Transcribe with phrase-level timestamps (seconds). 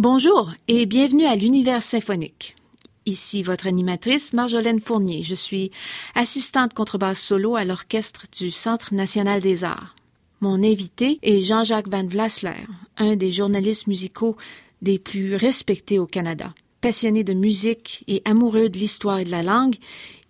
[0.00, 2.56] Bonjour et bienvenue à l'univers symphonique.
[3.04, 5.22] Ici votre animatrice Marjolaine Fournier.
[5.22, 5.72] Je suis
[6.14, 9.94] assistante contrebasse solo à l'orchestre du Centre national des arts.
[10.40, 12.66] Mon invité est Jean-Jacques Van Vlasler,
[12.96, 14.38] un des journalistes musicaux
[14.80, 16.54] des plus respectés au Canada.
[16.80, 19.76] Passionné de musique et amoureux de l'histoire et de la langue,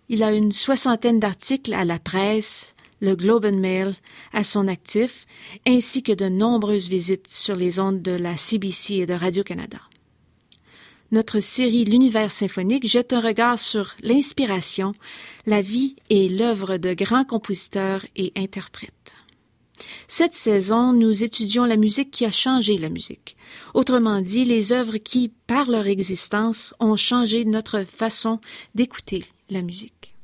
[0.08, 3.94] il a une soixantaine d'articles à la presse, le Globe and Mail
[4.32, 5.26] à son actif,
[5.66, 9.78] ainsi que de nombreuses visites sur les ondes de la CBC et de Radio-Canada.
[11.12, 14.92] Notre série L'univers symphonique jette un regard sur l'inspiration,
[15.44, 19.16] la vie et l'œuvre de grands compositeurs et interprètes.
[20.06, 23.36] Cette saison, nous étudions la musique qui a changé la musique.
[23.74, 28.40] Autrement dit, les œuvres qui, par leur existence, ont changé notre façon
[28.74, 30.14] d'écouter la musique.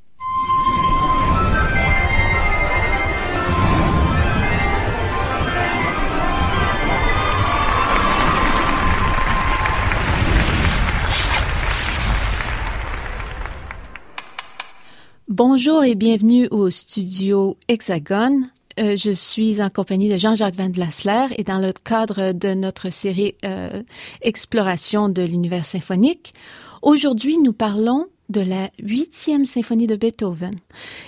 [15.37, 18.49] Bonjour et bienvenue au studio Hexagone.
[18.79, 22.91] Euh, je suis en compagnie de Jean-Jacques Van Vlasler et dans le cadre de notre
[22.91, 23.83] série euh,
[24.23, 26.33] Exploration de l'univers symphonique.
[26.81, 30.55] Aujourd'hui, nous parlons de la huitième symphonie de Beethoven.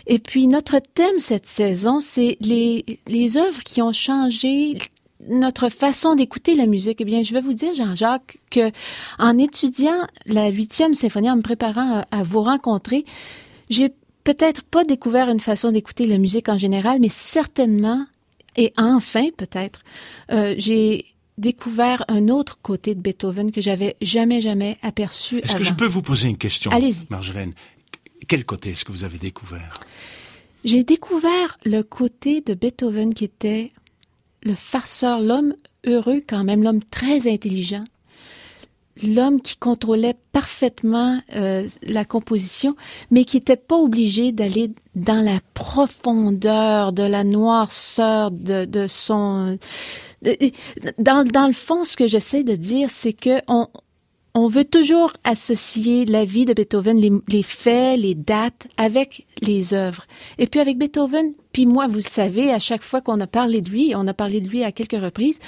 [0.05, 2.85] Et puis, notre thème cette saison, c'est les,
[3.35, 4.77] œuvres qui ont changé
[5.27, 7.01] notre façon d'écouter la musique.
[7.01, 8.71] Eh bien, je vais vous dire, Jean-Jacques, que
[9.17, 13.05] en étudiant la huitième symphonie, en me préparant à vous rencontrer,
[13.71, 13.91] j'ai
[14.29, 18.05] peut-être pas découvert une façon d'écouter la musique en général, mais certainement,
[18.55, 19.81] et enfin peut-être,
[20.31, 21.05] euh, j'ai
[21.39, 25.87] découvert un autre côté de Beethoven que j'avais jamais, jamais aperçu Est-ce que je peux
[25.87, 27.07] vous poser une question, Allez-y.
[27.09, 27.53] Marjolaine?
[28.27, 29.79] Quel côté est-ce que vous avez découvert?
[30.63, 33.71] J'ai découvert le côté de Beethoven qui était
[34.43, 35.55] le farceur, l'homme
[35.87, 37.83] heureux quand même, l'homme très intelligent,
[39.03, 42.75] l'homme qui contrôlait parfaitement euh, la composition,
[43.11, 49.57] mais qui n'était pas obligé d'aller dans la profondeur de la noirceur de, de son.
[50.97, 53.67] Dans, dans le fond, ce que j'essaie de dire, c'est que on,
[54.35, 60.05] on veut toujours associer la vie de Beethoven, les, faits, les dates, avec les œuvres.
[60.37, 63.61] Et puis avec Beethoven, puis moi, vous le savez, à chaque fois qu'on a parlé
[63.61, 65.39] de lui, on a parlé de lui à quelques reprises,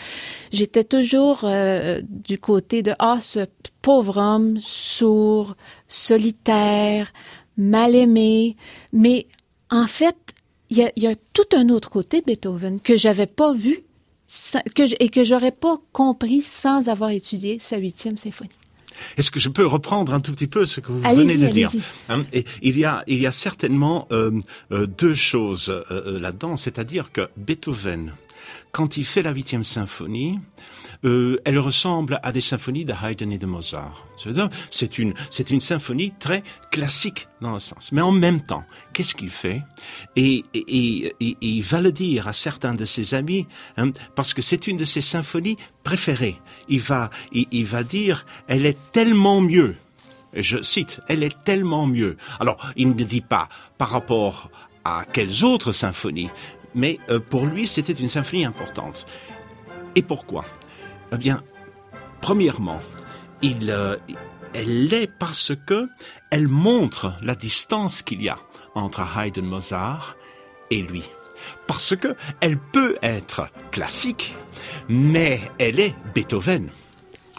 [0.52, 3.46] j'étais toujours euh, du côté de ah ce
[3.82, 5.56] pauvre homme sourd,
[5.88, 7.14] solitaire,
[7.58, 8.56] mal aimé.
[8.94, 9.28] Mais
[9.70, 10.18] en fait,
[10.72, 13.84] il y a, tout un autre côté de Beethoven que j'avais pas vu
[15.00, 18.50] et que j'aurais pas compris sans avoir étudié sa huitième symphonie.
[19.18, 21.72] Est-ce que je peux reprendre un tout petit peu ce que vous venez de dire
[22.10, 24.32] hein, et Il y a, il y a certainement euh,
[24.72, 28.14] euh, deux choses euh, là-dedans, c'est-à-dire que Beethoven,
[28.72, 30.40] quand il fait la huitième symphonie,
[31.04, 34.06] euh, elle ressemble à des symphonies de Haydn et de Mozart.
[34.70, 37.92] C'est une, c'est une symphonie très classique dans le sens.
[37.92, 38.64] Mais en même temps,
[38.94, 39.62] qu'est-ce qu'il fait?
[40.16, 43.48] Et, et, et, il va le dire à certains de ses amis,
[43.78, 46.38] hein, parce que c'est une de ses symphonies préférées.
[46.70, 49.76] Il va, il, il va dire, elle est tellement mieux.
[50.34, 52.16] Je cite, elle est tellement mieux.
[52.40, 54.50] Alors, il ne dit pas par rapport
[54.86, 56.30] à quelles autres symphonies,
[56.74, 59.06] mais euh, pour lui, c'était une symphonie importante.
[59.96, 60.46] Et pourquoi?
[61.12, 61.44] Eh bien,
[62.22, 62.80] premièrement,
[63.42, 63.98] il, euh,
[64.54, 65.90] elle l'est parce que
[66.30, 68.38] elle montre la distance qu'il y a
[68.76, 70.16] entre Haydn Mozart
[70.70, 71.04] et lui.
[71.68, 74.36] Parce que elle peut être classique,
[74.88, 76.70] mais elle est Beethoven.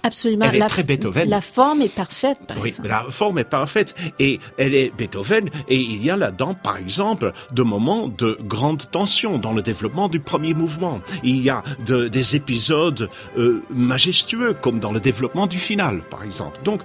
[0.03, 0.47] Absolument.
[0.49, 1.29] Elle est la, très Beethoven.
[1.29, 2.89] La forme est parfaite, par oui, exemple.
[2.89, 7.33] la forme est parfaite et elle est Beethoven et il y a là-dedans, par exemple,
[7.53, 11.01] de moments de grande tension dans le développement du premier mouvement.
[11.23, 13.09] Il y a de, des épisodes
[13.39, 16.61] euh, majestueux comme dans le développement du final, par exemple.
[16.65, 16.83] Donc,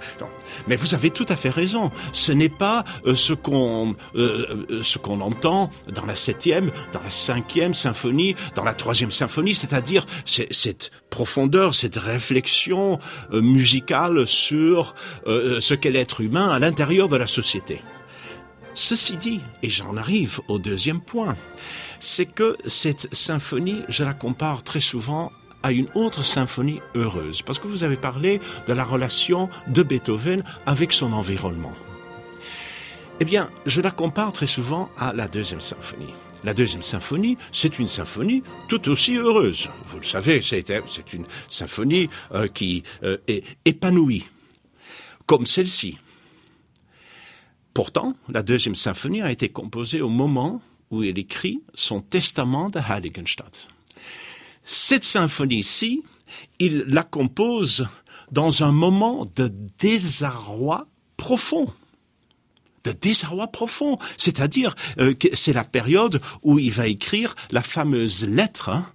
[0.67, 1.91] mais vous avez tout à fait raison.
[2.13, 7.11] Ce n'est pas euh, ce qu'on euh, ce qu'on entend dans la septième, dans la
[7.11, 13.00] cinquième symphonie, dans la troisième symphonie, c'est-à-dire cette profondeur, cette réflexion
[13.31, 14.96] euh, musicale sur
[15.26, 17.82] euh, ce qu'est l'être humain à l'intérieur de la société.
[18.73, 21.35] Ceci dit, et j'en arrive au deuxième point,
[21.99, 25.32] c'est que cette symphonie, je la compare très souvent
[25.64, 30.43] à une autre symphonie heureuse, parce que vous avez parlé de la relation de Beethoven
[30.67, 31.73] avec son environnement.
[33.20, 36.14] Eh bien, je la compare très souvent à la deuxième symphonie.
[36.43, 39.69] La deuxième symphonie, c'est une symphonie tout aussi heureuse.
[39.87, 44.28] Vous le savez, c'est une symphonie euh, qui euh, est épanouie,
[45.25, 45.97] comme celle-ci.
[47.73, 52.79] Pourtant, la deuxième symphonie a été composée au moment où il écrit son testament de
[52.79, 53.67] Heiligenstadt.
[54.63, 56.03] Cette symphonie-ci,
[56.59, 57.87] il la compose
[58.31, 60.87] dans un moment de désarroi
[61.17, 61.67] profond
[62.87, 63.97] de désarroi profond.
[64.17, 68.85] C'est-à-dire euh, que c'est la période où il va écrire la fameuse lettre hein,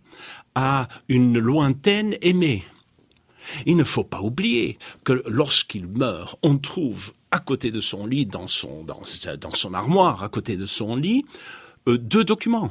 [0.54, 2.64] à une lointaine aimée.
[3.66, 8.26] Il ne faut pas oublier que lorsqu'il meurt, on trouve à côté de son lit,
[8.26, 9.02] dans son, dans,
[9.54, 11.24] son armoire, à côté de son lit,
[11.88, 12.70] euh, deux documents,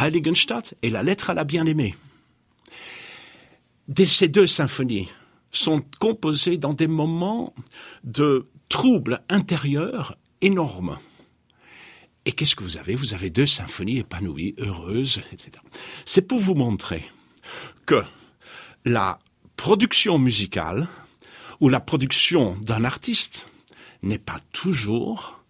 [0.00, 1.94] Heiligenstadt et la lettre à la bien-aimée.
[4.06, 5.08] Ces deux symphonies
[5.50, 7.52] sont composées dans des moments
[8.04, 10.98] de troubles intérieurs énormes.
[12.24, 12.94] Et qu'est-ce que vous avez?
[12.94, 15.52] Vous avez deux symphonies épanouies, heureuses, etc.
[16.04, 17.04] C'est pour vous montrer
[17.86, 18.02] que
[18.84, 19.18] la
[19.56, 20.86] production musicale
[21.60, 23.48] ou la production d'un artiste
[24.02, 25.40] n'est pas toujours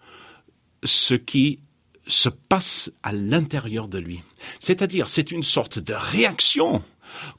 [0.85, 1.61] ce qui
[2.06, 4.23] se passe à l'intérieur de lui.
[4.59, 6.83] C'est-à-dire, c'est une sorte de réaction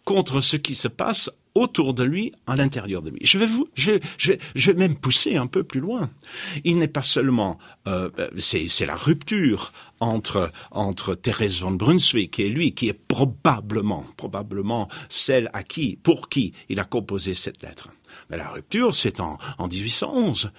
[0.05, 3.19] contre ce qui se passe autour de lui, à l'intérieur de lui.
[3.23, 6.09] Je vais vous, je, je, je vais même pousser un peu plus loin.
[6.63, 8.09] Il n'est pas seulement, euh,
[8.39, 15.49] c'est la rupture entre entre Thérèse von Brunswick et lui, qui est probablement, probablement celle
[15.53, 17.89] à qui, pour qui il a composé cette lettre.
[18.29, 20.51] Mais la rupture, c'est en, en 1811.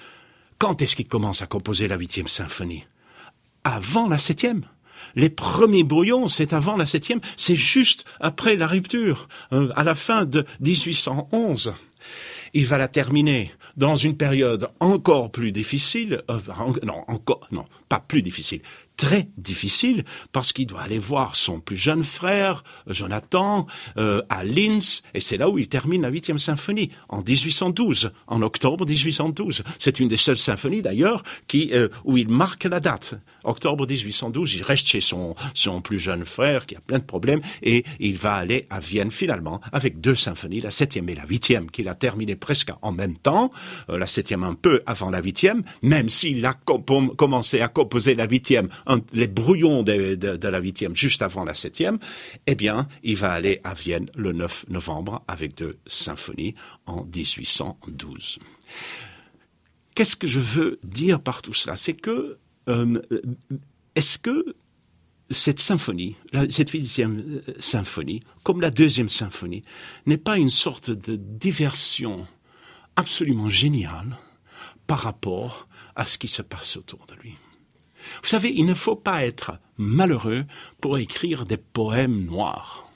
[0.58, 2.84] Quand est-ce qu'il commence à composer la huitième symphonie?
[3.64, 4.64] Avant la septième.
[5.16, 9.94] Les premiers brouillons, c'est avant la septième, c'est juste après la rupture, euh, à la
[9.94, 11.74] fin de 1811.
[12.52, 16.38] Il va la terminer dans une période encore plus difficile, euh,
[16.84, 18.60] non, encore, non, pas plus difficile,
[18.96, 23.66] très difficile parce qu'il doit aller voir son plus jeune frère, Jonathan,
[23.96, 28.42] euh, à Linz, et c'est là où il termine la huitième symphonie, en 1812, en
[28.42, 29.64] octobre 1812.
[29.80, 31.72] C'est une des seules symphonies d'ailleurs qui
[32.04, 33.16] où il marque la date.
[33.44, 37.40] Octobre 1812, il reste chez son, son plus jeune frère qui a plein de problèmes
[37.62, 41.70] et il va aller à Vienne finalement avec deux symphonies, la septième et la huitième,
[41.70, 43.50] qu'il a terminé presque en même temps,
[43.88, 48.26] euh, la septième un peu avant la huitième, même s'il a commencé à composer la
[48.26, 48.68] huitième
[49.12, 51.98] les brouillons de, la huitième juste avant la septième,
[52.46, 56.54] eh bien, il va aller à Vienne le 9 novembre avec deux symphonies
[56.86, 58.38] en 1812.
[59.94, 61.76] Qu'est-ce que je veux dire par tout cela?
[61.76, 62.38] C'est que
[63.94, 64.54] est-ce que
[65.30, 66.16] cette symphonie,
[66.50, 69.64] cette huitième euh, symphonie, comme la deuxième symphonie,
[70.06, 72.26] n'est pas une sorte de diversion
[72.96, 74.18] absolument géniale
[74.86, 75.66] par rapport
[75.96, 77.34] à ce qui se passe autour de lui?
[78.22, 80.44] Vous savez, il ne faut pas être malheureux
[80.80, 82.90] pour écrire des poèmes noirs.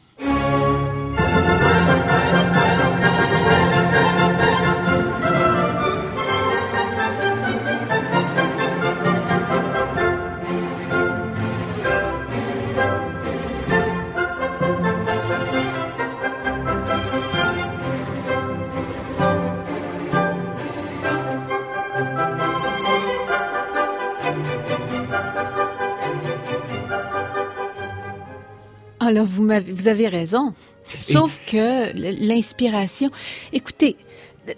[29.08, 30.52] Alors, vous, vous avez raison.
[30.94, 31.92] Sauf que
[32.26, 33.10] l'inspiration.
[33.54, 33.96] Écoutez,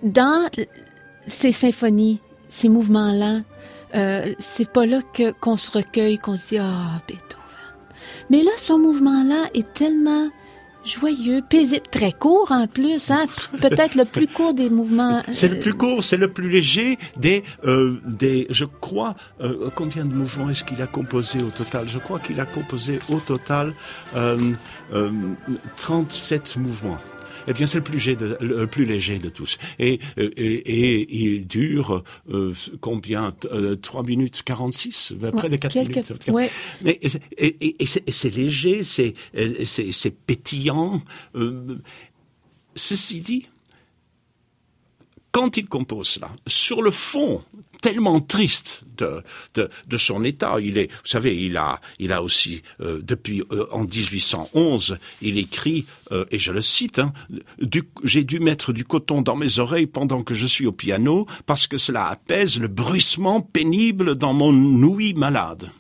[0.03, 0.49] dans
[1.27, 2.19] ces symphonies,
[2.49, 3.43] ces mouvements-là,
[3.95, 7.39] euh, c'est pas là que qu'on se recueille, qu'on se dit ah Beethoven.
[8.29, 10.29] Mais là, ce mouvement-là est tellement
[10.85, 13.27] joyeux, paisible, très court en plus, hein?
[13.61, 15.23] peut-être le plus court des mouvements.
[15.31, 20.05] C'est le plus court, c'est le plus léger des, euh, des je crois, euh, combien
[20.05, 21.89] de mouvements est-ce qu'il a composé au total?
[21.89, 23.75] Je crois qu'il a composé au total
[24.15, 24.53] euh,
[25.77, 26.99] 37 euh, mouvements
[27.47, 28.07] eh bien c'est le plus,
[28.41, 29.59] le plus léger de tous.
[29.79, 36.13] Et, et, il dure euh, combien 3 euh, minutes 46 Près de 4 minutes.
[36.29, 36.51] Ouais.
[36.83, 37.01] Mais,
[37.39, 39.15] et, c'est léger, c'est
[40.27, 41.03] pétillant.
[41.35, 41.79] Euh,
[42.75, 43.49] ceci dit,
[45.33, 47.43] quand il compose cela, sur le fond
[47.81, 49.23] tellement triste de,
[49.55, 53.67] de, son état, il est, vous savez, il a, il a aussi, euh, depuis euh,
[53.73, 57.13] en 1811, il écrit, euh, et je le cite, hein,
[58.05, 61.67] j'ai dû mettre du coton dans mes oreilles pendant que je suis au piano, parce
[61.67, 65.71] que cela apaise le bruissement pénible dans mon ouïe malade.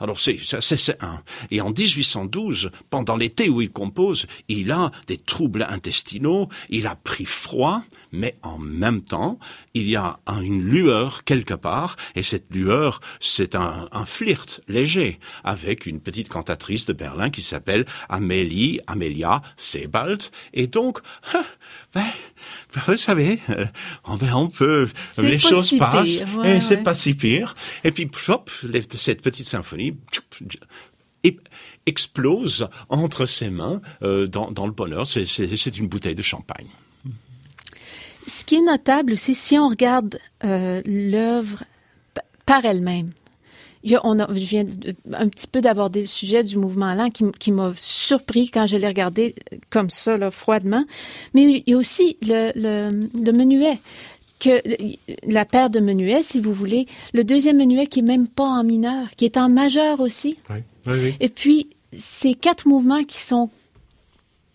[0.00, 1.22] Alors c'est c'est un.
[1.50, 6.94] Et en 1812, pendant l'été où il compose, il a des troubles intestinaux, il a
[6.94, 9.38] pris froid, mais en même temps,
[9.74, 15.18] il y a une lueur quelque part, et cette lueur, c'est un, un flirt léger
[15.44, 21.00] avec une petite cantatrice de Berlin qui s'appelle Amélie, Amelia Sebald, et donc,
[21.94, 22.04] ben,
[22.74, 23.66] ben, vous savez, euh,
[24.06, 27.54] on peut, les choses passent, et c'est pas si pire.
[27.84, 28.50] Et puis, hop,
[28.94, 29.96] cette petite symphonie
[31.86, 35.06] explose entre ses mains euh, dans, dans le bonheur.
[35.06, 36.68] C'est une bouteille de champagne.
[38.26, 41.64] ce qui est notable aussi, si on regarde euh, l'œuvre
[42.44, 43.12] par elle-même,
[44.02, 44.66] on a, je viens
[45.12, 48.76] un petit peu d'aborder le sujet du mouvement lent qui, qui m'a surpris quand je
[48.76, 49.34] l'ai regardé
[49.70, 50.84] comme ça, là, froidement.
[51.34, 53.78] Mais il y a aussi le, le, le menuet
[54.40, 54.62] que
[55.26, 58.64] la paire de menuets, si vous voulez, le deuxième menuet qui est même pas en
[58.64, 60.38] mineur, qui est en majeur aussi.
[60.50, 61.14] Oui, oui, oui.
[61.20, 63.50] Et puis, ces quatre mouvements qui sont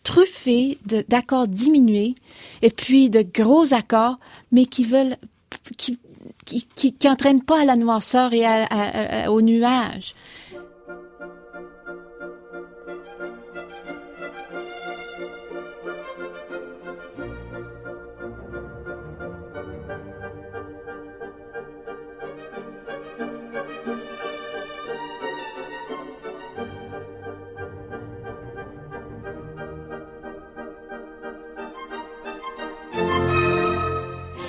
[0.04, 2.16] truffés d'accords diminués
[2.62, 4.20] et puis de gros accords,
[4.52, 5.16] mais qui veulent,
[5.78, 5.98] qui,
[6.46, 10.16] qui, qui, qui entraînent pas à la noirceur et à, à, au nuage.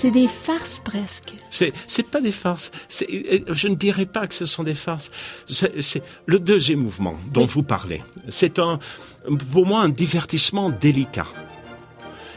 [0.05, 1.35] C'est des farces presque.
[1.51, 2.71] C'est, c'est pas des farces.
[2.91, 3.09] C'est,
[3.49, 5.11] je ne dirais pas que ce sont des farces.
[5.49, 7.51] C'est, c'est le deuxième mouvement dont oui.
[7.51, 8.03] vous parlez.
[8.29, 8.81] C'est un,
[9.51, 11.25] pour moi, un divertissement délicat.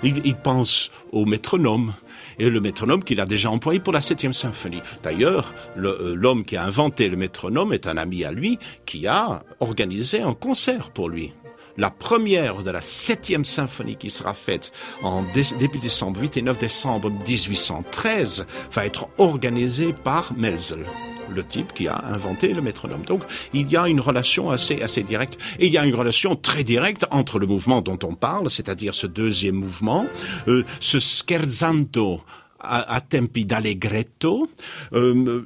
[0.02, 1.94] Il, il, pense au métronome,
[2.40, 4.82] et le métronome qu'il a déjà employé pour la septième symphonie.
[5.04, 9.44] D'ailleurs, le, l'homme qui a inventé le métronome est un ami à lui qui a
[9.60, 11.34] organisé un concert pour lui
[11.78, 14.72] la première de la septième symphonie qui sera faite
[15.04, 15.24] en
[15.60, 20.86] début décembre, 8 et 9 décembre 1813, va être organisée par Melzel
[21.30, 23.02] le type qui a inventé le métronome.
[23.04, 23.22] Donc,
[23.54, 25.38] il y a une relation assez, assez directe.
[25.60, 28.96] Et il y a une relation très directe entre le mouvement dont on parle, c'est-à-dire
[28.96, 30.06] ce deuxième mouvement,
[30.48, 32.22] euh, ce scherzando
[32.60, 34.50] à, à tempi d'allegretto,
[34.94, 35.44] euh,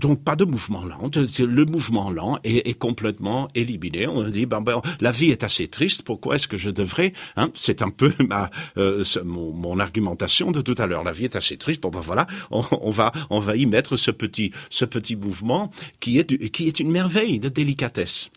[0.00, 1.10] donc pas de mouvement lent.
[1.38, 4.06] Le mouvement lent est, est complètement éliminé.
[4.06, 6.02] On dit ben, ben, la vie est assez triste.
[6.02, 10.60] Pourquoi est-ce que je devrais hein, C'est un peu ma euh, mon, mon, argumentation de
[10.60, 11.04] tout à l'heure.
[11.04, 11.82] La vie est assez triste.
[11.82, 15.70] Bon ben voilà, on, on, va on va y mettre ce petit ce petit mouvement
[16.00, 18.30] qui est qui est une merveille de délicatesse.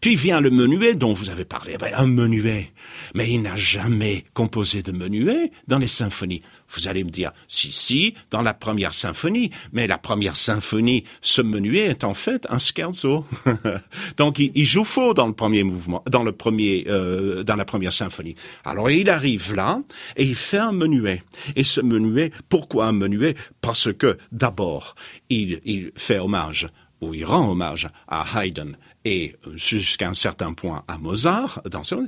[0.00, 1.76] Puis vient le menuet dont vous avez parlé.
[1.78, 2.72] Ben, un menuet.
[3.14, 6.42] Mais il n'a jamais composé de menuet dans les symphonies.
[6.72, 9.50] Vous allez me dire, si, si, dans la première symphonie.
[9.72, 13.26] Mais la première symphonie, ce menuet est en fait un scherzo.
[14.16, 17.92] Donc il, joue faux dans le premier mouvement, dans le premier, euh, dans la première
[17.92, 18.36] symphonie.
[18.64, 19.80] Alors il arrive là
[20.16, 21.22] et il fait un menuet.
[21.56, 23.34] Et ce menuet, pourquoi un menuet?
[23.60, 24.94] Parce que d'abord,
[25.28, 26.68] il, il fait hommage
[27.00, 32.06] où il rend hommage à Haydn et jusqu'à un certain point à Mozart, dans son...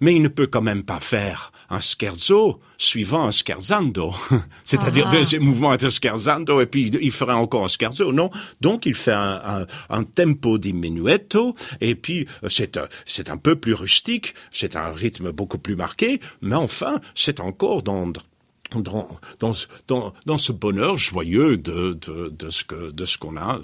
[0.00, 4.14] mais il ne peut quand même pas faire un scherzo suivant un scherzando,
[4.64, 5.10] c'est-à-dire ah.
[5.10, 8.30] deuxième mouvement un scherzando et puis il ferait encore un scherzo, non.
[8.60, 13.56] Donc il fait un, un, un tempo di menuetto et puis c'est c'est un peu
[13.56, 18.12] plus rustique, c'est un rythme beaucoup plus marqué, mais enfin c'est encore dans
[18.80, 19.08] dans,
[19.52, 21.98] ce bonheur joyeux de,
[22.50, 23.60] ce que de ce qu'on a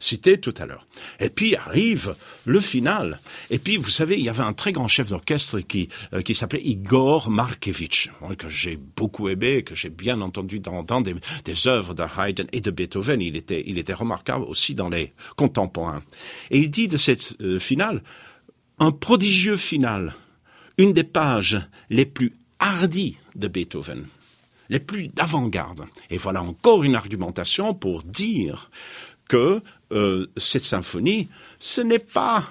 [0.00, 0.86] cité tout à l'heure.
[1.20, 3.20] Et puis arrive le final.
[3.50, 6.34] Et puis vous savez, il y avait un très grand chef d'orchestre qui euh, qui
[6.34, 12.02] s'appelait Igor Markevitch, que j'ai beaucoup aimé, que j'ai bien entendu dans, des œuvres de
[12.02, 13.20] Haydn et de Beethoven.
[13.20, 16.02] Il était il était remarquable aussi dans les contemporains.
[16.50, 18.02] Et il dit de cette euh, finale
[18.78, 20.14] un prodigieux final,
[20.76, 24.06] une des pages les plus hardies de Beethoven
[24.72, 25.84] les plus d'avant-garde.
[26.08, 28.70] Et voilà encore une argumentation pour dire
[29.28, 29.60] que
[29.92, 32.50] euh, cette symphonie, ce n'est pas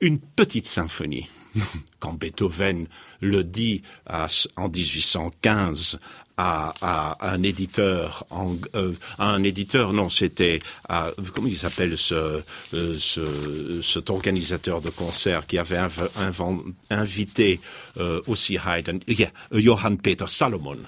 [0.00, 1.28] une petite symphonie.
[2.04, 2.86] Quand Beethoven
[3.22, 5.98] le dit à, en 1815
[6.36, 8.26] à, à, un éditeur,
[8.74, 12.42] euh, à un éditeur, non, c'était, comment il s'appelle ce,
[12.74, 16.42] euh, ce, cet organisateur de concert qui avait inv, inv,
[16.90, 17.60] invité
[17.98, 18.98] euh, aussi Haydn,
[19.52, 20.78] Johann Peter Salomon.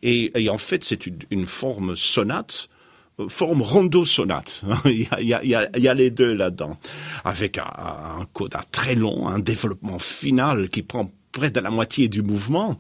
[0.03, 2.69] et, en fait, c'est une, forme sonate,
[3.29, 4.63] forme rondo sonate.
[4.85, 6.79] il, y a, les deux là-dedans,
[7.25, 12.23] avec un coda très long, un développement final qui prend près de la moitié du
[12.23, 12.79] mouvement,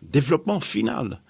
[0.00, 1.20] développement final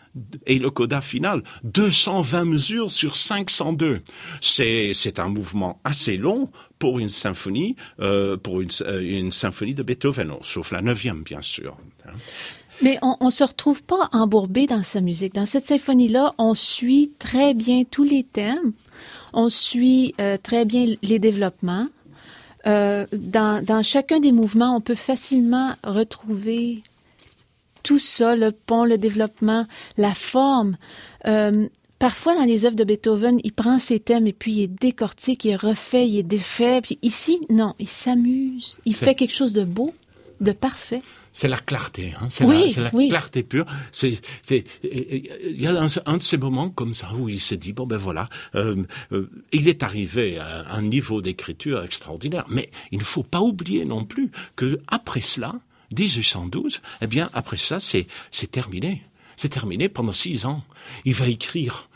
[0.46, 4.02] et le coda final, 220 mesures sur 502.
[4.40, 9.75] C'est, c'est un mouvement assez long pour une symphonie, euh, pour une, euh, une, symphonie
[9.75, 11.76] de Beethoven, sauf la neuvième, bien sûr.
[12.82, 15.35] Mais on, on se retrouve pas embourbé dans sa musique.
[15.35, 18.73] Dans cette symphonie-là, on suit très bien tous les thèmes,
[19.32, 21.88] on suit euh, très bien les développements.
[22.64, 26.82] Dans, dans chacun des mouvements, on peut facilement retrouver
[27.86, 29.64] tout ça, le pont, le développement,
[29.96, 30.76] la forme.
[31.26, 31.68] Euh,
[32.00, 35.44] parfois, dans les œuvres de Beethoven, il prend ses thèmes et puis il est décortique,
[35.44, 36.80] il est refait, il est défait.
[36.80, 38.76] Puis ici, non, il s'amuse.
[38.86, 39.94] Il fait quelque chose de beau,
[40.40, 41.00] de parfait.
[41.30, 42.26] C'est la clarté, hein.
[42.28, 43.08] c'est Oui, la, la oui.
[43.08, 43.66] clarté pure.
[43.92, 44.18] C'est,
[44.50, 45.24] il
[45.60, 47.98] y a un, un de ces moments comme ça où il s'est dit bon ben
[47.98, 53.22] voilà, euh, euh, il est arrivé à un niveau d'écriture extraordinaire, mais il ne faut
[53.22, 55.54] pas oublier non plus que après cela,
[55.96, 58.06] 1812, eh bien après ça c'est
[58.50, 59.02] terminé,
[59.36, 60.64] c'est terminé pendant six ans.
[61.04, 61.88] Il va écrire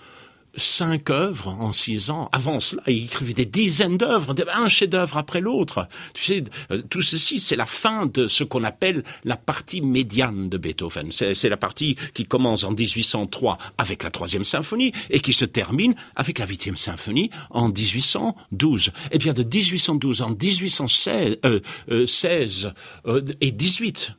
[0.57, 2.29] cinq œuvres en six ans.
[2.33, 5.89] Avant cela, il écrivait des dizaines d'œuvres, un chef-d'œuvre après l'autre.
[6.15, 10.49] Tu sais, euh, tout ceci, c'est la fin de ce qu'on appelle la partie médiane
[10.49, 11.13] de Beethoven.
[11.13, 15.95] C'est la partie qui commence en 1803 avec la troisième symphonie et qui se termine
[16.17, 18.91] avec la huitième symphonie en 1812.
[19.13, 22.73] Eh bien, de 1812 en 1816 euh, 16,
[23.07, 24.15] euh, et 18,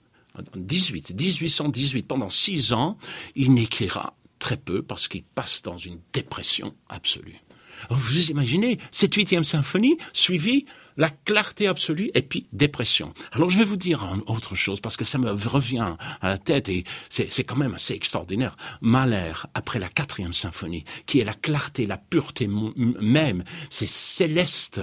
[0.55, 2.97] 18, 1818, pendant six ans,
[3.35, 7.39] il n'écrira très peu parce qu'il passe dans une dépression absolue.
[7.89, 10.65] Vous imaginez cette huitième symphonie suivie
[10.97, 13.13] la clarté absolue et puis dépression.
[13.31, 16.69] Alors je vais vous dire autre chose parce que ça me revient à la tête
[16.69, 18.57] et c'est quand même assez extraordinaire.
[18.81, 24.81] Mahler après la quatrième symphonie qui est la clarté, la pureté même, c'est céleste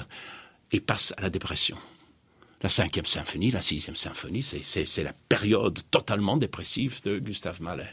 [0.72, 1.76] et passe à la dépression.
[2.62, 7.84] La cinquième symphonie, la sixième symphonie, c'est la période totalement dépressive de Gustave Mahler.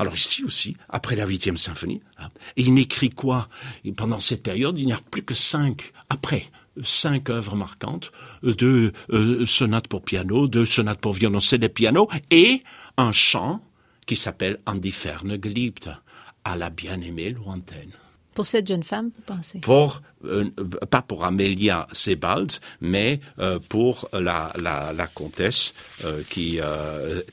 [0.00, 3.50] Alors ici aussi, après la huitième symphonie, hein, et il n'écrit quoi?
[3.84, 6.46] Et Pendant cette période, il n'y a plus que cinq, après,
[6.82, 8.10] cinq œuvres marquantes,
[8.42, 12.62] euh, deux euh, sonates pour piano, deux sonates pour violoncelle et piano, et
[12.96, 13.60] un chant
[14.06, 15.38] qui s'appelle An die Ferne
[16.44, 17.92] à la bien-aimée lointaine
[18.34, 19.58] Pour cette jeune femme, vous pensez?
[19.60, 20.48] pour euh,
[20.90, 25.74] pas pour Amelia Sebald, mais euh, pour la, la, la comtesse
[26.06, 26.58] euh, qui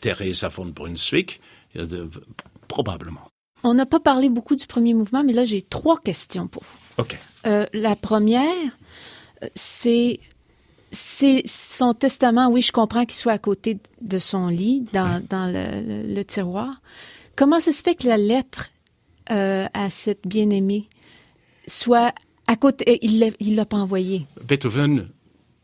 [0.02, 1.40] Teresa von Brunswick,
[2.68, 3.22] probablement.
[3.64, 7.04] On n'a pas parlé beaucoup du premier mouvement, mais là, j'ai trois questions pour vous.
[7.04, 7.20] Ok.
[7.46, 8.78] Euh, la première,
[9.56, 10.20] c'est
[10.92, 12.50] c'est son testament.
[12.50, 16.26] Oui, je comprends qu'il soit à côté de son lit, dans, dans le, le- le
[16.26, 16.82] tiroir.
[17.36, 18.70] Comment ça se fait que la lettre
[19.32, 20.88] euh, à cette bien-aimée
[21.68, 22.14] soit
[22.48, 24.26] à côté Il il l'a pas envoyée?
[24.48, 25.10] Beethoven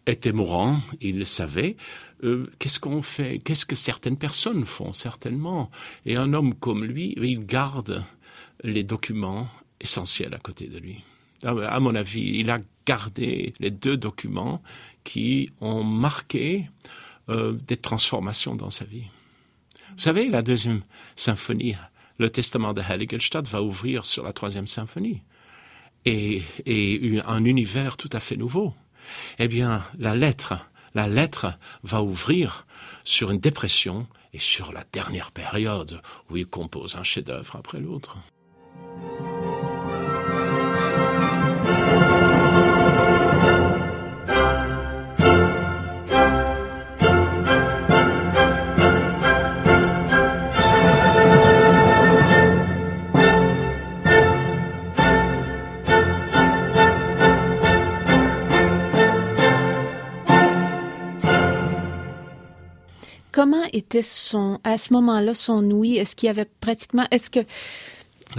[0.06, 1.78] était mourant, il le savait.
[2.24, 3.40] Euh, Qu'est-ce qu'on fait?
[3.40, 5.70] Qu'est-ce que certaines personnes font certainement
[6.06, 8.04] Et un homme comme lui, il garde
[8.64, 9.48] les documents
[9.82, 11.04] essentiels à côté de lui.
[11.44, 14.62] Ah, À mon avis, il a gardé les deux documents
[15.04, 16.70] qui ont marqué
[17.30, 19.06] euh, des transformations dans sa vie.
[19.94, 20.82] Vous savez, la deuxième
[21.16, 21.76] symphonie,
[22.18, 25.22] le testament de Heiligenstadt va ouvrir sur la troisième symphonie
[26.06, 26.44] et,
[27.26, 28.74] un univers tout à fait nouveau.
[29.40, 30.54] Eh bien, la lettre,
[30.93, 32.65] la lettre va ouvrir
[33.03, 38.17] sur une dépression et sur la dernière période où il compose un chef-d'œuvre après l'autre.
[63.84, 67.39] Était son à ce moment-là son ouïe Est-ce qu'il avait pratiquement Est-ce que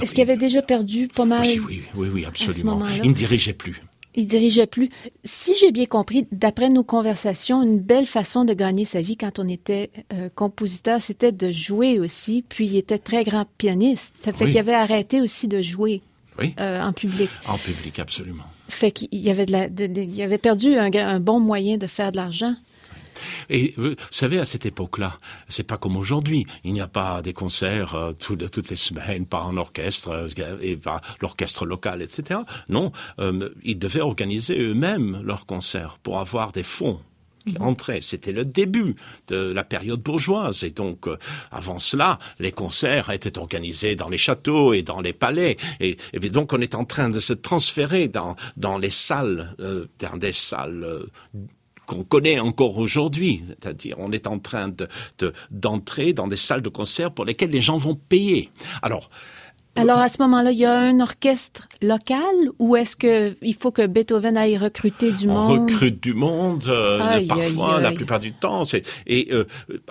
[0.02, 2.82] est-ce qu'il avait déjà perdu pas mal Oui, oui, oui, oui, absolument.
[3.02, 3.80] Il ne dirigeait plus.
[4.16, 4.88] Il dirigeait plus.
[5.24, 9.38] Si j'ai bien compris, d'après nos conversations, une belle façon de gagner sa vie quand
[9.38, 12.44] on était euh, compositeur, c'était de jouer aussi.
[12.48, 14.14] Puis il était très grand pianiste.
[14.18, 14.50] Ça fait Oui.
[14.50, 16.00] qu'il avait arrêté aussi de jouer
[16.40, 17.30] Oui, euh, en public.
[17.46, 18.44] en public, absolument.
[18.68, 21.86] Fait qu'il y avait de la, de- de- il avait perdu un bon moyen de
[21.86, 22.54] faire de l'argent.
[23.50, 26.46] Et vous savez, à cette époque-là, c'est pas comme aujourd'hui.
[26.64, 30.58] Il n'y a pas des concerts euh, tout- toutes les semaines par un orchestre euh,
[30.60, 32.40] et par l'orchestre local, etc.
[32.68, 37.00] Non, euh, ils devaient organiser eux-mêmes leurs concerts pour avoir des fonds
[37.46, 38.00] qui entraient.
[38.00, 38.96] C'était le début
[39.28, 40.64] de la période bourgeoise.
[40.64, 41.18] Et donc, euh,
[41.50, 45.58] avant cela, les concerts étaient organisés dans les châteaux et dans les palais.
[45.78, 49.84] Et, et donc, on est en train de se transférer dans, dans les salles, euh,
[49.98, 51.06] dans des salles euh,
[51.86, 56.62] qu'on connaît encore aujourd'hui, c'est-à-dire on est en train de de- d'entrer dans des salles
[56.62, 58.50] de concert pour lesquelles les gens vont payer.
[58.82, 59.10] Alors,
[59.76, 63.72] Alors à ce moment-là, il y a un orchestre local ou est-ce que il faut
[63.72, 65.68] que Beethoven aille recruter du on monde?
[65.70, 69.44] recrute du monde, euh, Aïe, parfois, aïe, la plupart du temps, c'est et euh,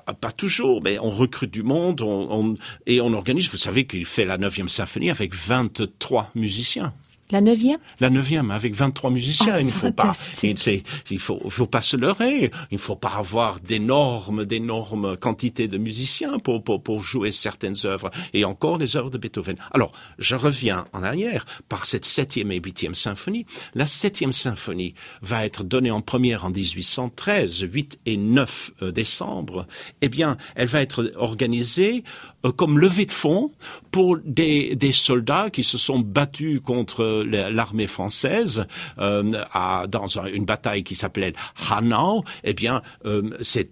[0.06, 3.50] pas- pas toujours, mais on recrute du monde, on, on- et on organise.
[3.50, 6.94] Vous savez qu'il fait la neuvième symphonie avec 23 musiciens.
[7.34, 9.54] La neuvième La neuvième, avec 23 musiciens.
[9.56, 12.52] Ah, il ne faut pas, il, faut, pas se leurrer.
[12.70, 17.76] Il ne faut pas avoir d'énormes, d'énormes quantités de musiciens pour, pour, pour jouer certaines
[17.86, 18.12] œuvres.
[18.34, 19.56] Et encore les œuvres de Beethoven.
[19.72, 23.48] Alors, je reviens en arrière par cette septième et huitième symphonie.
[23.74, 24.94] La septième symphonie
[25.24, 29.66] va être donnée en première en 1813, 8 et 9 euh, décembre.
[30.02, 32.04] Eh bien, elle va être organisée
[32.46, 33.52] euh, comme levée de fonds
[33.90, 38.66] pour des, des soldats qui se sont battus contre la- l'armée française
[39.00, 41.34] euh, à, dans un- une bataille qui s'appelait
[41.70, 42.24] Hanau.
[42.44, 43.32] Eh bien, euh,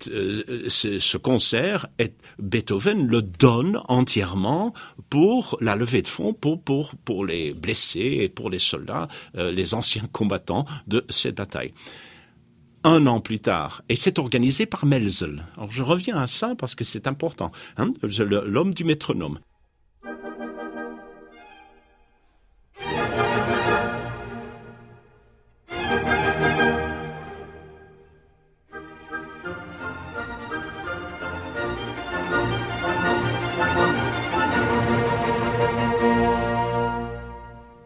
[0.10, 4.74] euh, ce, ce concert, est, Beethoven le donne entièrement
[5.10, 9.74] pour la levée de fonds, pour, pour, pour les blessés et pour les soldats, les
[9.74, 11.74] anciens combattants de cette bataille
[12.84, 15.44] un an plus tard, et c'est organisé par Melzel.
[15.56, 17.52] Alors je reviens à ça parce que c'est important.
[17.78, 19.38] Hein, L'homme du métronome.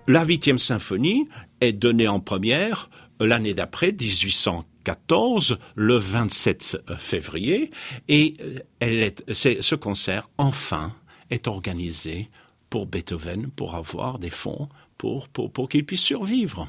[0.08, 1.28] La huitième symphonie
[1.62, 2.90] est donnée en première
[3.20, 7.72] l'année d'après, 1814, le 27 février,
[8.08, 10.94] et euh, elle est, ce concert, enfin,
[11.30, 12.30] est organisé
[12.70, 16.68] pour Beethoven, pour avoir des fonds pour, pour, pour qu'il puisse survivre.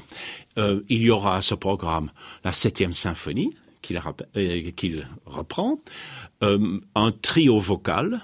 [0.57, 2.11] Euh, il y aura à ce programme
[2.43, 3.97] la septième symphonie qu'il
[4.35, 5.79] euh, reprend,
[6.43, 8.21] euh, un trio vocal,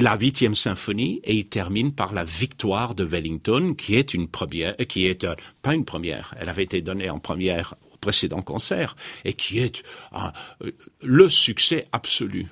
[0.00, 4.74] la huitième symphonie et il termine par la victoire de Wellington, qui est une première,
[4.80, 8.42] euh, qui est euh, pas une première, elle avait été donnée en première au précédent
[8.42, 9.82] concert et qui est
[10.12, 10.70] euh,
[11.02, 12.46] le succès absolu,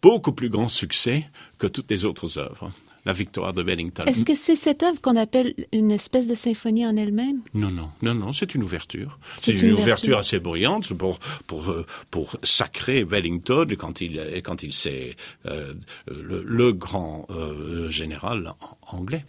[0.00, 1.28] beaucoup plus grand succès
[1.58, 2.72] que toutes les autres œuvres.
[3.04, 4.04] La victoire de Wellington.
[4.06, 7.40] Est-ce que c'est cette œuvre qu'on appelle une espèce de symphonie en elle-même?
[7.52, 9.18] Non, non, non, non, c'est une ouverture.
[9.36, 9.82] C'est une une, ouverture.
[9.82, 11.74] ouverture assez bruyante pour pour
[12.10, 15.74] pour sacrer Wellington quand il quand il s'est euh,
[16.06, 18.54] le, le grand euh, général
[18.86, 19.24] anglais.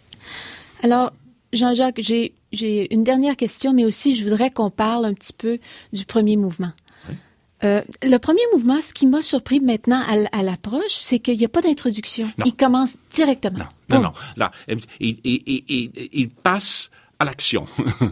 [0.82, 1.12] Alors,
[1.52, 5.58] Jean-Jacques, j'ai une dernière question, mais aussi je voudrais qu'on parle un petit peu
[5.92, 6.72] du premier mouvement.
[7.64, 11.48] Euh, le premier mouvement, ce qui m'a surpris maintenant à, l'approche, c'est qu'il n'y a
[11.48, 12.30] pas d'introduction.
[12.44, 13.58] Il commence directement.
[13.88, 14.12] Non, non, non.
[14.36, 16.90] Là, il, il, il, il- il passe
[17.24, 17.66] à l'action.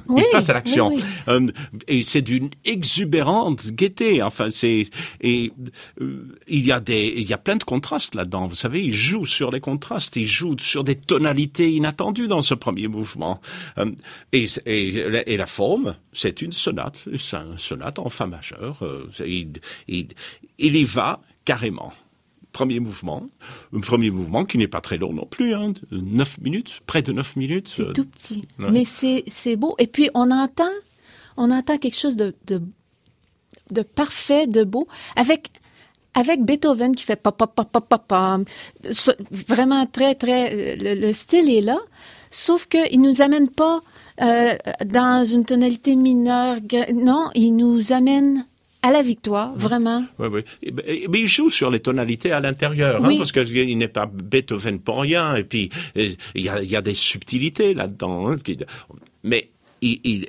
[0.09, 0.89] Oui, il passe à l'action.
[0.89, 1.03] oui, oui.
[1.29, 1.47] Euh,
[1.87, 4.23] et c'est d'une exubérante gaieté.
[4.23, 4.85] Enfin, c'est
[5.21, 5.53] et
[6.01, 8.47] euh, il y a des il y a plein de contrastes là-dedans.
[8.47, 10.17] Vous savez, il joue sur les contrastes.
[10.17, 13.41] Il joue sur des tonalités inattendues dans ce premier mouvement.
[13.79, 13.91] Euh,
[14.33, 18.83] et, et, et la forme, c'est une sonate, c'est une sonate en fa majeur.
[18.83, 19.53] Euh, il,
[19.89, 20.09] il,
[20.59, 21.93] il y va carrément
[22.53, 23.27] premier mouvement,
[23.75, 27.03] un premier mouvement qui n'est pas très long non plus, hein, de neuf minutes, près
[27.03, 27.69] de neuf minutes.
[27.69, 28.43] C'est euh, tout petit.
[28.59, 28.71] ouais.
[28.71, 29.75] Mais c'est c'est beau.
[29.79, 30.71] Et puis, on entend,
[31.37, 32.61] on entend quelque chose de, de,
[33.71, 34.87] de parfait, de beau,
[35.17, 35.51] avec,
[36.15, 38.49] avec Beethoven qui fait pop, pop, pop, pop, pop.
[38.91, 39.11] Ce-
[39.49, 40.77] Vraiment très, très.
[40.77, 41.79] Le, le style est là,
[42.31, 43.81] sauf qu'il ne nous amène pas
[44.21, 46.59] euh, dans une tonalité mineure.
[46.93, 48.47] Non, il nous amène
[48.83, 50.05] à la victoire, vraiment.
[50.19, 50.41] Oui, oui.
[50.63, 54.07] Et ben- Mais il joue sur les tonalités à l'intérieur, hein, parce qu'il n'est pas
[54.07, 55.37] Beethoven pour rien.
[55.37, 58.29] Et puis, il y a, il y a des subtilités là-dedans.
[58.31, 58.37] hein,
[59.23, 59.51] mais
[59.83, 60.27] il, il-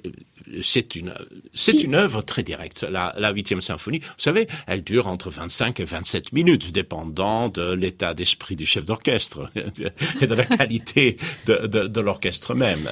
[0.62, 1.14] c'est une,
[1.54, 2.86] c'est une œuvre très directe.
[2.90, 7.72] La, la huitième symphonie, vous savez, elle dure entre 25 et 27 minutes, dépendant de
[7.74, 9.50] l'état d'esprit du chef d'orchestre
[10.22, 12.88] et de la qualité de, de, de l'orchestre même.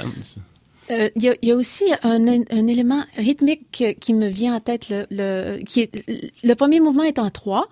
[0.92, 0.96] Hein.
[1.06, 2.26] Euh, Il y, a, il aussi un,
[2.68, 4.88] élément rythmique qui me vient en tête.
[5.10, 7.68] Le, premier mouvement est en trois,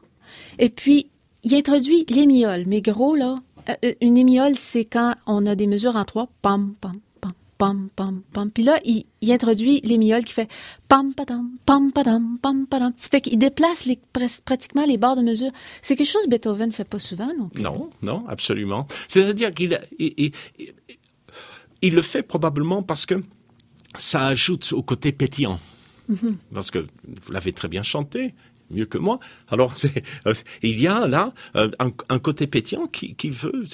[0.57, 1.07] et puis
[1.43, 2.63] il introduit l'émiole.
[2.67, 3.35] Mais gros, là,
[3.69, 6.27] euh, une émiole, c'est quand on a des mesures en trois.
[6.41, 8.51] Pam, pam, pam, pam, pam, pam.
[8.51, 10.49] Puis là, il, il introduit l'émiole qui fait
[10.87, 12.93] pam, padam, pam, padam, pam, padam.
[12.97, 13.87] Ça fait qu'il déplace
[14.45, 15.49] pratiquement les barres de mesure.
[15.81, 17.61] C'est quelque chose que Beethoven ne fait pas souvent, non plus.
[17.61, 18.87] Non, non, absolument.
[19.07, 19.77] C'est-à-dire qu'il
[21.81, 23.23] il, le fait probablement parce que
[23.97, 25.59] ça ajoute au côté pétillant.
[26.53, 28.33] Parce que vous l'avez très bien chanté,
[28.71, 29.19] mieux que moi.
[29.49, 33.65] Alors, c'est, euh, il y a là euh, un, un côté pétillant qui, qui veut.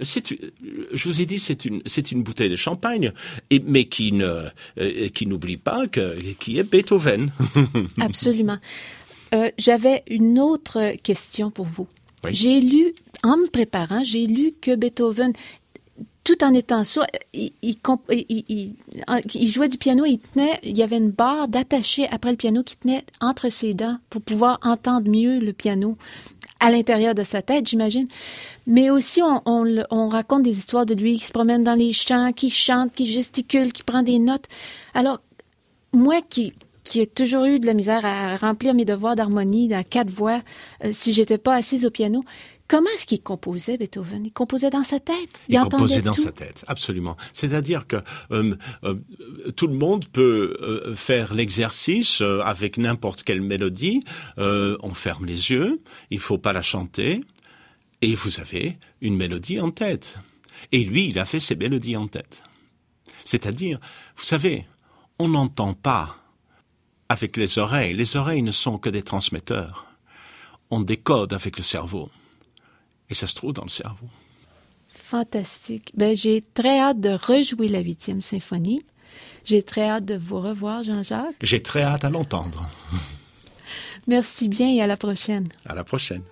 [0.00, 3.12] Je vous ai dit, c'est une, c'est une bouteille de champagne,
[3.50, 4.44] et, mais qui ne,
[4.78, 7.30] euh, qui n'oublie pas que, qui est Beethoven.
[8.00, 8.58] Absolument.
[9.58, 11.86] J'avais une autre question pour vous.
[12.24, 12.30] Oui.
[12.32, 15.32] J'ai lu, en me préparant, j'ai lu que Beethoven,
[16.24, 17.52] tout en étant sourd, il,
[19.48, 22.76] jouait du piano, il tenait, il y avait une barre d'attaché après le piano qui
[22.76, 25.96] tenait entre ses dents pour pouvoir entendre mieux le piano
[26.60, 28.08] à l'intérieur de sa tête, j'imagine.
[28.66, 32.32] Mais aussi, on, on, raconte des histoires de lui qui se promène dans les champs,
[32.32, 34.46] qui chante, qui gesticule, qui prend des notes.
[34.94, 35.20] Alors,
[35.92, 36.52] moi qui
[36.88, 40.40] qui ai toujours eu de la misère à remplir mes devoirs d'harmonie à quatre voix
[40.84, 42.22] euh, si j'étais pas assise au piano,
[42.68, 44.26] Comment est-ce qu'il composait Beethoven?
[44.26, 45.40] Il composait dans sa tête.
[45.48, 47.16] Il, composait dans sa tête, absolument.
[47.32, 47.96] C'est-à-dire que
[48.30, 48.54] euh,
[48.84, 48.94] euh,
[49.56, 54.04] tout le monde peut euh, faire l'exercice avec n'importe quelle mélodie.
[54.36, 57.24] on ferme les yeux, il faut pas la chanter,
[58.02, 60.18] et vous avez une mélodie en tête.
[60.70, 62.44] Et lui, il a fait ses mélodies en tête.
[63.24, 63.80] C'est-à-dire,
[64.16, 64.66] vous savez,
[65.18, 66.16] on n'entend pas
[67.08, 67.94] avec les oreilles.
[67.94, 69.86] Les oreilles ne sont que des transmetteurs.
[70.70, 72.10] On décode avec le cerveau.
[73.10, 74.06] Et ça se trouve dans le cerveau.
[74.88, 75.92] Fantastique.
[75.94, 78.84] Ben, j'ai très hâte de rejouer la huitième symphonie.
[79.44, 81.36] J'ai très hâte de vous revoir, Jean-Jacques.
[81.42, 82.68] J'ai très hâte à l'entendre.
[84.06, 85.48] Merci bien et à la prochaine.
[85.64, 86.22] À la prochaine.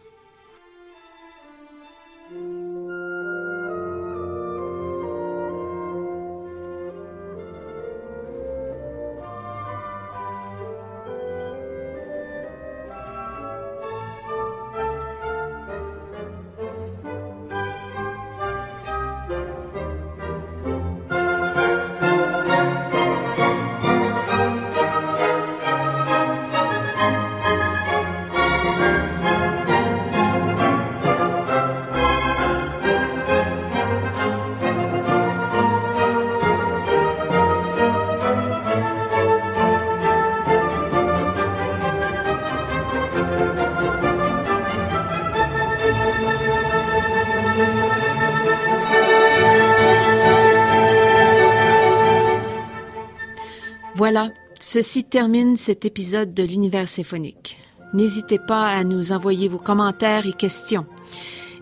[53.97, 54.29] Voilà,
[54.61, 57.59] ceci termine cet épisode de l'univers symphonique.
[57.95, 60.85] N'hésitez pas à nous envoyer vos commentaires et questions.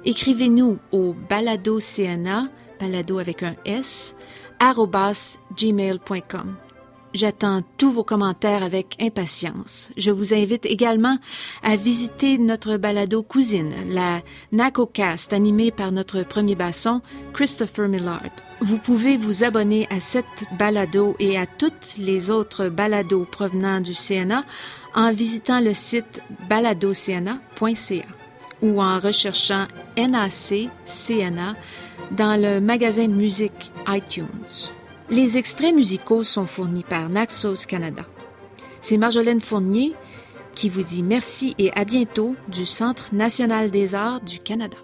[0.05, 2.49] Écrivez-nous au balado CNA,
[2.81, 4.17] balado avec un S,
[4.61, 6.57] gmail.com.
[7.13, 9.93] J'attends tous vos commentaires avec impatience.
[9.97, 11.19] Je vous invite également
[11.63, 17.01] à visiter notre balado cousine, la NACOcast, animée par notre premier basson,
[17.33, 18.44] Christopher Millard.
[18.65, 20.25] Vous pouvez vous abonner à cette
[20.59, 24.43] balado et à toutes les autres balados provenant du CNA
[24.95, 28.07] en visitant le site baladocna.ca
[28.63, 29.67] ou en recherchant
[29.99, 31.57] NAC CNA
[32.13, 34.71] dans le magasin de musique iTunes.
[35.11, 38.07] Les extraits musicaux sont fournis par Naxos Canada.
[38.81, 39.95] C'est Marjolaine Fournier
[40.55, 44.79] qui vous dit merci et à bientôt du Centre national des arts du Canada.